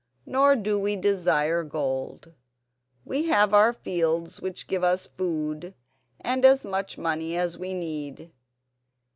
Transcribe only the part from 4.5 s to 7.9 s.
give us food, and as much money as we